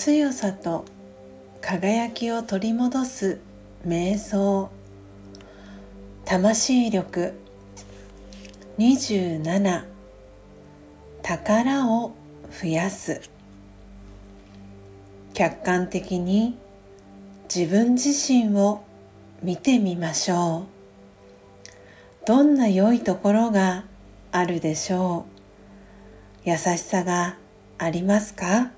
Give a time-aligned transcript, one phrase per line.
[0.00, 0.84] 強さと
[1.60, 3.40] 輝きを取り戻す
[3.84, 4.70] 瞑想。
[6.24, 7.34] 魂力。
[8.78, 9.84] 27
[11.20, 12.12] 宝を
[12.48, 13.28] 増やす。
[15.34, 16.56] 客観的に
[17.52, 18.84] 自分自身を
[19.42, 20.66] 見てみましょ
[22.22, 22.24] う。
[22.24, 23.84] どんな良いところが
[24.30, 25.26] あるでしょ
[26.46, 26.48] う。
[26.48, 27.36] 優しさが
[27.78, 28.77] ありますか？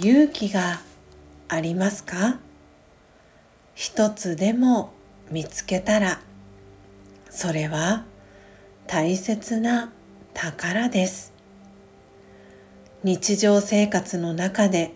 [0.00, 0.80] 勇気が
[1.48, 2.38] ありますか？
[3.74, 4.92] 一つでも
[5.28, 6.20] 見つけたら
[7.30, 8.04] それは
[8.86, 9.90] 大切な
[10.34, 11.32] 宝です。
[13.02, 14.94] 日常生活の中で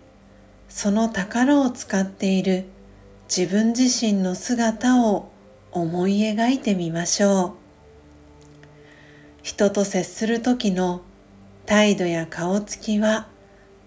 [0.68, 2.66] その宝を使っている
[3.28, 5.32] 自分自身の姿を
[5.72, 7.52] 思い描いてみましょう。
[9.42, 11.00] 人と接する時の
[11.66, 13.26] 態度や顔つきは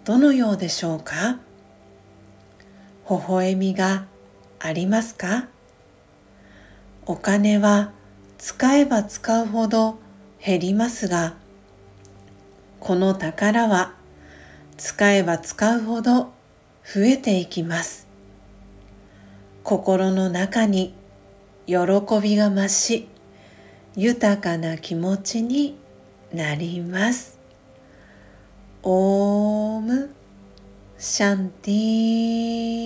[0.06, 1.39] どのようでしょうか？
[3.09, 4.06] 微笑みが
[4.59, 5.48] ありますか？
[7.08, 7.92] お金は
[8.38, 9.98] 使えば使うほど
[10.39, 11.33] 減りますが
[12.80, 13.95] この宝は
[14.78, 16.33] 使えば使うほど
[16.83, 18.06] 増えていきます。
[19.64, 20.94] 心の中に
[21.66, 21.76] 喜
[22.22, 23.08] びが増し
[23.95, 25.76] 豊かな気持ちに
[26.31, 27.39] なります。
[28.88, 29.45] オーム
[30.98, 32.84] シャンティー。